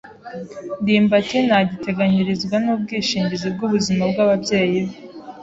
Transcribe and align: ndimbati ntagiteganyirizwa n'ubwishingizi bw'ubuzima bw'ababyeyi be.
ndimbati 0.81 1.37
ntagiteganyirizwa 1.47 2.55
n'ubwishingizi 2.63 3.47
bw'ubuzima 3.55 4.03
bw'ababyeyi 4.11 4.79
be. 4.87 4.95